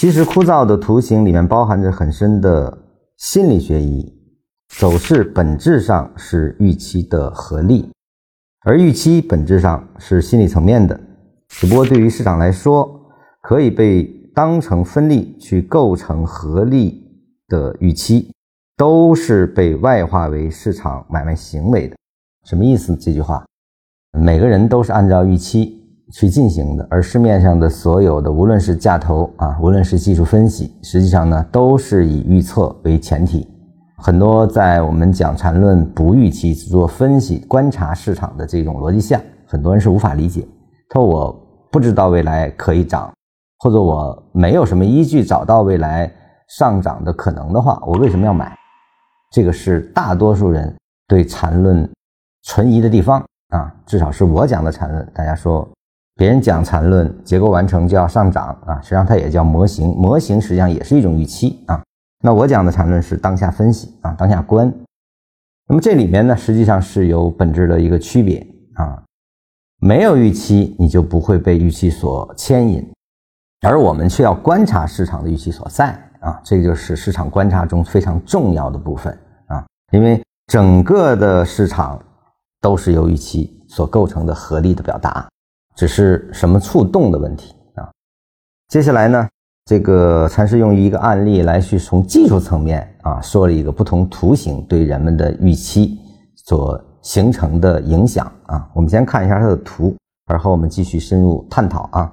[0.00, 2.78] 其实枯燥的图形里面包含着很深的
[3.18, 4.10] 心理学意义。
[4.78, 7.86] 走势本质上是预期的合力，
[8.64, 10.98] 而预期本质上是心理层面的。
[11.48, 12.98] 只不过对于市场来说，
[13.42, 17.06] 可以被当成分力去构成合力
[17.48, 18.32] 的预期，
[18.78, 21.96] 都是被外化为市场买卖行为的。
[22.46, 22.96] 什么意思？
[22.96, 23.44] 这句话，
[24.18, 25.79] 每个人都是按照预期
[26.12, 33.48] 去进行的，而市面上的所有的，无论是价投啊，无论是技术分析，实际上呢，都是以预测为前提。
[33.96, 40.46] 很多在我们讲缠论不预期只做分析观察市场的这种逻辑下，很多人是无法理解。
[40.88, 43.12] 他说我不知道未来可以涨，
[43.58, 46.10] 或者我没有什么依据找到未来
[46.48, 48.56] 上涨的可能的话，我为什么要买？
[49.30, 50.74] 这个是大多数人
[51.06, 51.88] 对缠论
[52.42, 53.72] 存疑的地方啊。
[53.86, 55.68] 至少是我讲的缠论，大家说
[56.20, 61.82] 别人讲缠论结构完成就要上涨啊，实际上它也叫模型，模型实际上也是一种预期啊。
[62.22, 64.70] 那我讲的缠论是当下分析啊，当下观。
[65.66, 69.02] 那么这里面呢，实际上是有本质的一个区别啊。
[69.80, 72.86] 没有预期，你就不会被预期所牵引，
[73.66, 75.86] 而我们却要观察市场的预期所在
[76.20, 76.38] 啊。
[76.44, 79.64] 这就是市场观察中非常重要的部分啊。
[79.90, 81.98] 因为整个的市场
[82.60, 85.26] 都是由预期所构成的合力的表达，
[85.80, 87.88] 只是什么触动的问题啊。
[88.68, 89.26] 接下来呢？
[89.64, 95.98] 这个禅师用一个案例来去从技术层面啊说了一个不同图形对人们的预期
[96.36, 98.68] 所形成的影响啊。
[98.74, 102.12] 我们先看一下它的图，而后我们继续深入探讨啊。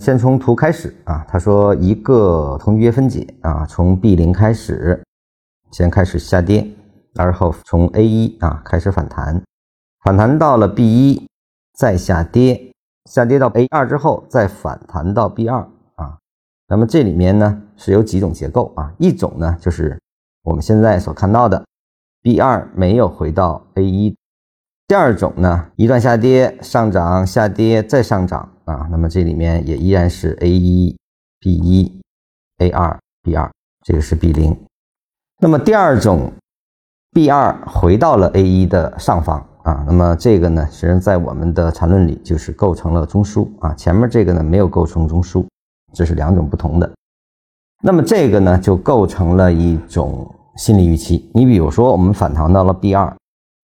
[0.00, 5.00] 先从图开始啊，他说一个同约分解啊，从 B 零开始，
[5.70, 6.66] 先开始下跌，
[7.14, 9.40] 而后从 A 一啊开始反弹，
[10.02, 11.28] 反弹到了 B 一，
[11.78, 12.71] 再下跌，
[13.10, 15.60] 下跌到 A 二之后再反弹到 B 二
[15.96, 16.18] 啊。
[16.68, 19.98] 那么这里面呢是有几种结构啊，一种呢就是
[20.42, 21.64] 我们现在所看到的
[22.22, 24.16] B 二没有回到 A 一，
[24.86, 30.96] 第二种呢一段下跌上涨下跌再上涨啊，那么这里面也依然是 A 一
[31.40, 32.00] B 一
[32.58, 33.50] A 二 B 二，
[33.84, 34.56] 这个是 B 零。
[35.40, 36.32] 那么第二种
[37.12, 45.44] B 二回到了 A 一的上方啊，那么这个呢实际上在我们的缠论里就是构成了中枢啊，前面这个呢没有构成中枢。
[45.94, 46.90] 这是两种不同的，
[47.82, 51.30] 那么这个呢，就构成了一种心理预期。
[51.34, 53.14] 你比如说，我们反弹到了 B 二，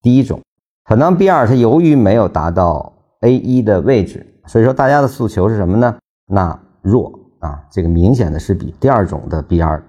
[0.03, 0.38] 第一种
[0.84, 2.92] 反弹 B 二，它由于没有达到
[3.22, 5.97] A 一的位置，所以说大家的诉求是什么呢？
[6.26, 9.82] 那弱啊，这个明显的是比第二种的 B 二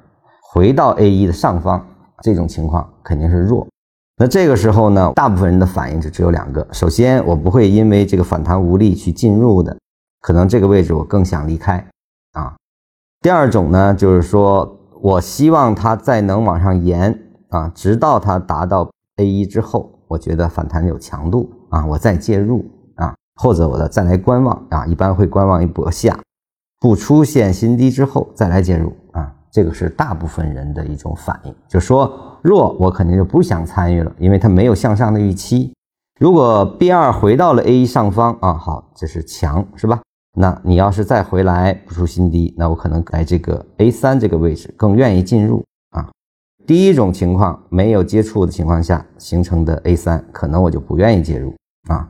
[0.53, 1.85] 回到 A 一的上方，
[2.23, 3.67] 这种情况肯定是弱。
[4.21, 9.77] 那这个时候呢，大部分人的反应就只有两个：首先，我不会因为这个反弹无力去进入的，
[10.19, 11.77] 可能这个位置我更想离开。
[12.33, 12.53] 啊，
[13.21, 22.65] 第二种呢，就是说我希望它再能往上延啊，直到它达到 A 一之后，我觉得反弹有强度啊，我再介入
[22.95, 26.19] 啊，或者我的再来观望啊，一般会观望一波下，
[26.77, 28.91] 不出现新低之后再来介入，
[29.51, 35.73] 这个是大部分人的一种反应，就说弱我肯定就不想参与了，因为它没有向上的预期。
[36.19, 40.01] 如果 B 二回到了 A 一上方啊，好，这是强是吧？
[40.37, 46.07] 那你要是再回来不出新低，那我可能在这个 A 三这个位置更愿意进入啊。
[46.67, 51.55] 第一种情况没有接触的情况下形成的 A 三，可能我就不愿意介入
[51.87, 52.07] 啊。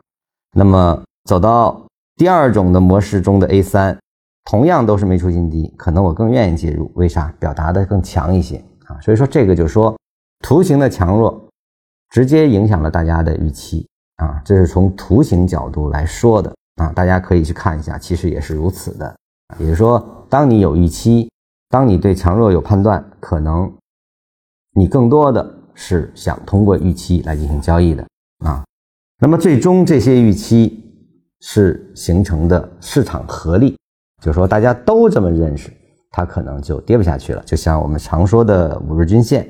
[0.54, 1.80] 那么走到
[2.16, 3.96] 第二种的模式中的 A 三，
[4.44, 6.90] 同样都是没出新低，可能我更愿意介入。
[6.94, 7.32] 为啥？
[7.38, 8.56] 表达的更强一些
[8.86, 9.00] 啊。
[9.00, 9.96] 所以说这个就是说
[10.40, 11.48] 图形的强弱
[12.10, 13.86] 直接影响了大家的预期
[14.16, 14.40] 啊。
[14.44, 16.52] 这是从图形角度来说的。
[16.76, 19.14] 啊，大家可以去看一下，其实也是如此的。
[19.58, 21.30] 也就是说，当你有预期，
[21.68, 23.70] 当你对强弱有判断，可能
[24.72, 28.06] 你更多的是想通过预期来进行交易的
[28.46, 28.64] 啊。
[29.18, 30.82] 那么最终这些预期
[31.40, 33.76] 是形成的市场合力，
[34.20, 35.70] 就说大家都这么认识，
[36.10, 37.42] 它可能就跌不下去了。
[37.46, 39.48] 就像我们常说的五日均线，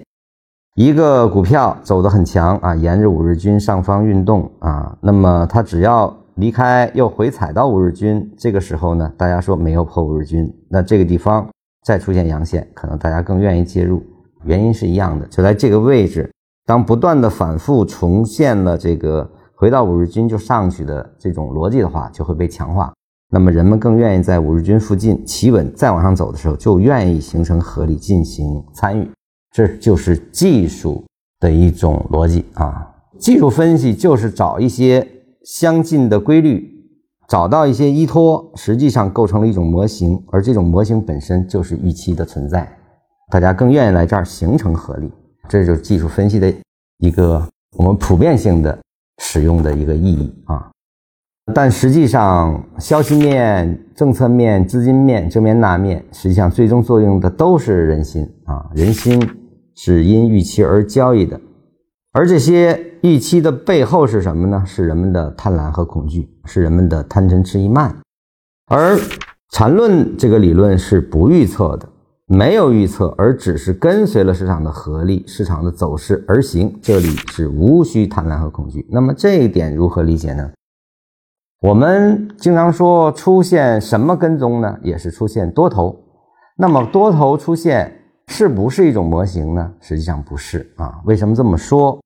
[0.77, 11.47] 一个股票走得很强啊，沿着五日均上方运动啊，那么它只要离开又回踩到五日均，这个时候呢，大家说没有破五日均，那这个地方
[11.85, 14.03] 再出现阳线，可能大家更愿意介入，
[14.45, 16.33] 原因是一样的，就在这个位置，
[16.65, 22.93] 当不断的反复重现了这个回到五日均就上去的这种逻辑的话，就会被强化，
[23.31, 29.09] 那么人们更愿意在五日均附近企稳再往上走的时候，就愿意形成合力进行参与，
[29.53, 31.05] 这就是技术
[31.39, 35.07] 的一种逻辑啊，技术分析就是找一些。
[35.43, 36.71] 相近的规律，
[37.27, 42.71] 找到一些依托，实际上构成了一种模型，而这种模型本身就是预期的存在，
[43.31, 45.11] 大家更愿意来这儿形成合力，
[45.49, 46.53] 这就是技术分析的
[46.99, 47.43] 一个
[47.79, 48.79] 我们普遍性的
[49.23, 50.71] 使用的一个意义啊。
[51.55, 58.65] 但实际上，消息面、政策面、资金面、这面那面，实际上最终作用的都是人心啊！
[58.75, 59.21] 人心
[59.75, 61.41] 是因预期而交易的，
[62.13, 64.63] 而这些预期的背后是什么呢？
[64.67, 67.95] 是人们的贪婪和恐惧，是人们的贪嗔痴疑慢。
[68.67, 68.99] 而
[69.51, 71.89] 缠论这个理论是不预测的，
[72.27, 76.73] 没有预测，而只是跟随了市场的合力、市场的走势而行。
[76.81, 78.87] 这里是无需贪婪和恐惧。
[78.91, 80.51] 那么这一点如何理解呢？
[81.61, 84.79] 我们经常说出现什么跟踪呢？
[84.83, 85.95] 也是出现多头。
[86.57, 89.71] 那么多头出现是不是一种模型呢？
[89.79, 91.03] 实际上不是啊。
[91.05, 92.01] 为什么这么说？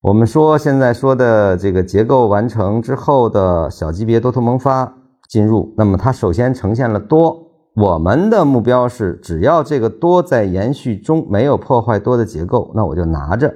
[0.00, 4.90] 我们说现在说的这个结构完成之后的小级别多头萌发
[5.28, 7.36] 进入，那么它首先呈现了多。
[7.76, 13.54] 我们的目标是，只要这个多在延续中没有破坏多的结构，那我就拿着。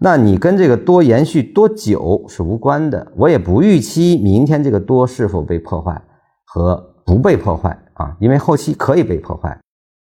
[0.00, 6.00] 那你跟这个多延续多久是无关的，我也不预期明天这个多是否被破坏
[6.44, 9.58] 和不被破坏啊，因为后期可以被破坏，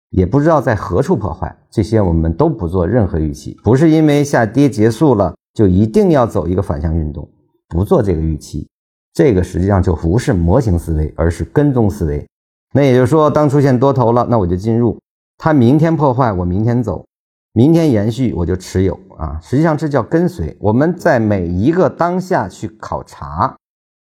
[0.09, 7.29] 也不知道在何处破坏，这些我们都不做任何预期，不是因为下跌结束了就一定要走一个反向运动，
[7.69, 8.67] 不做这个预期，
[9.13, 12.27] 这个实际上就不是模型思维，而是跟踪思维。
[12.73, 14.99] 那也就是说，当出现多头了，那我就进入，
[15.37, 17.05] 它明天破坏，我明天走。
[17.55, 20.53] 明天延续我就持有啊，实际上这叫跟随。
[20.59, 23.55] 我们在每一个当下去考察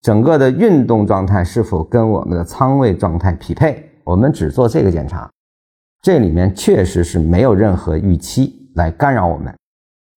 [0.02, 5.30] 整个的运动状态是否跟我们的仓位状态匹配，我们只做这个检查。
[6.02, 9.48] 这里面确实是没有任何预期来干扰我们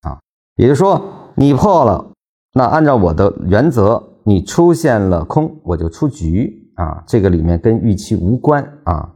[0.02, 0.20] 啊。
[0.58, 1.02] 也就是说，
[1.36, 2.12] 你破了，
[2.54, 7.02] 那按照我的原则，你出现了空，我就出局啊。
[7.08, 9.14] 这个里面跟预期无关啊，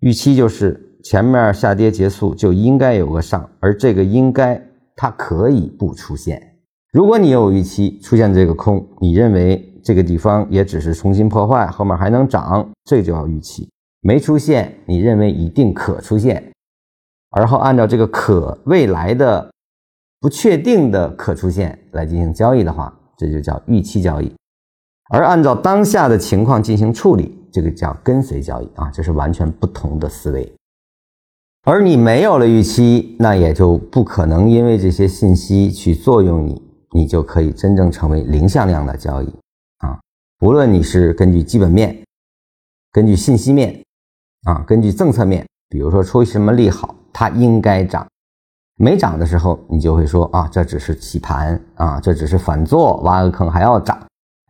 [0.00, 0.82] 预期就是。
[1.08, 4.60] 前面下跌结束就应该有个上，而这个应该
[4.96, 6.56] 它可以不出现。
[6.92, 13.70] 如果你有预期出现这个空，你认为这个地方也只是重新破坏，后面还能涨，这就叫预期。
[14.00, 16.42] 没出现，你认为一定可出现，
[17.30, 19.48] 而后按照这个可未来的
[20.20, 24.32] 不确定的可出现来进行交易的话，这就叫预期交易。
[25.10, 30.52] 而按照当下的情况进行处理，这个叫跟随交易啊，这是完全不同的思维。
[31.68, 39.26] 而你没有了预期，那也就不可能因为这些信息去作用你，你就可以真正成为零向量的交易
[39.78, 39.98] 啊！
[40.42, 42.04] 无论你是根据基本面、
[42.92, 43.82] 根据信息面
[44.44, 48.06] 啊、根据政策面，比如说出于什么利好，它应该涨，
[48.76, 54.00] 没涨的时候，你就会说啊，这只是洗盘啊，这只是反做，挖个坑还要涨，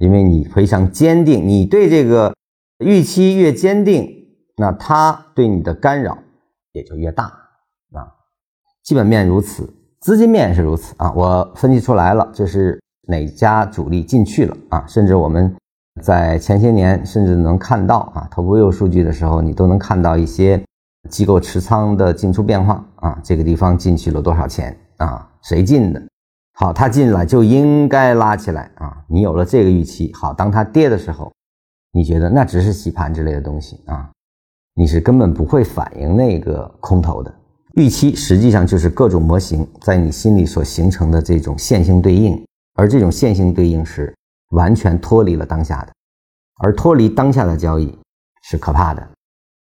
[0.00, 2.34] 因为你非常坚定，你对这个
[2.84, 4.06] 预期越坚定，
[4.58, 6.18] 那它对你的干扰。
[6.76, 7.25] 也就越大
[7.93, 8.12] 啊，
[8.84, 9.69] 基本面如此，
[10.00, 11.11] 资金面也是如此啊。
[11.12, 12.78] 我分析出来了，这是
[13.08, 14.84] 哪家主力进去了啊？
[14.87, 15.55] 甚至我们
[16.02, 20.62] 在前些年甚至能看到啊，头部有数据的时候，你都能看到一些
[21.08, 23.19] 机构持仓的进出变化啊。
[23.25, 25.26] 这个地方进去了多少钱啊？
[25.43, 26.02] 谁进的？
[26.52, 29.02] 好，他进来就应该拉起来啊。
[29.08, 31.32] 你有了这个预期，好，当它跌的时候，
[31.93, 34.11] 你觉得那只是洗盘之类的东西啊？
[34.78, 37.34] 你是根本不会反映那个空头的
[37.76, 42.38] 预期，实际上就是各种模型在你心里所形成的这种线性对应，
[42.75, 44.14] 而这种线性对应是
[44.50, 45.92] 完全脱离了当下的，
[46.62, 47.99] 而脱离当下的交易
[48.42, 49.09] 是可怕的，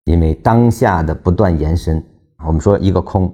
[0.05, 2.01] 因为当下的不断延伸，
[2.47, 3.33] 我们说一个空，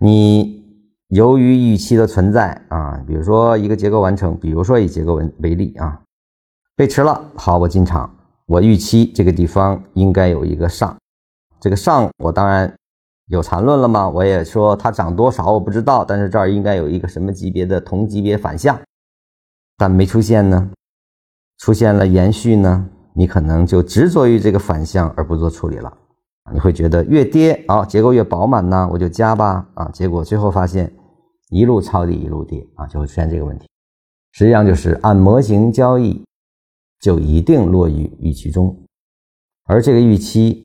[0.00, 0.64] 你
[1.10, 6.00] 由于预期的存在啊，比如说一个结构完成，比如说以结构为为例啊，
[6.74, 8.12] 背驰了，好，我进场，
[8.46, 10.96] 我预期这个地方应该有一个上。
[11.64, 12.70] 这个上我当然
[13.28, 14.06] 有缠论了吗？
[14.06, 18.78] 我也说它涨多少我不知道，但是这儿应该有一个什么级别的同级别反向，
[19.78, 20.70] 但没出现呢，
[21.56, 25.90] 出现了延续呢，你可能就执着于这个反向而不做处理了，
[26.52, 30.92] 你会觉得越跌啊结构越饱满呢，我就加吧啊，结果最后发现
[31.48, 33.66] 一路抄底一路跌啊，就会出现这个问题。
[34.32, 36.22] 实际上就是按模型交易
[37.00, 38.84] 就一定落于预期中，
[39.64, 40.62] 而这个预期。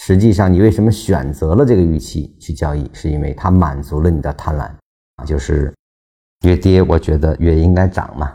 [0.00, 2.88] 实际上，你为什么选择了这个预期去交易？
[2.94, 4.70] 是因为它满足了你的贪婪
[5.16, 5.74] 啊，就是
[6.44, 8.32] 越跌，我觉得越应该涨嘛。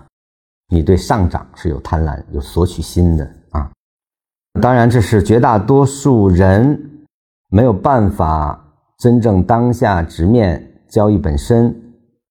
[0.67, 3.72] 你对上涨是有贪婪、有索取心的啊。
[4.62, 6.77] 当然，这是绝大多数人
[7.50, 8.62] 没有办法
[8.98, 11.74] 真正当下直面交易本身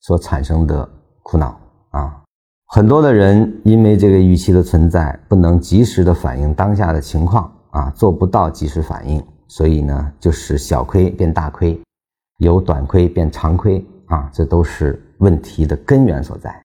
[0.00, 0.86] 所产生的
[1.22, 1.58] 苦恼
[1.90, 2.22] 啊。
[2.66, 11.78] 很多的人因为这个预期的存在，不能及时的反映当下的情况啊，做不到及时反应，所以呢，就是小亏变大亏，
[12.38, 16.62] 由短亏变长亏啊，这都是问题的根源所在。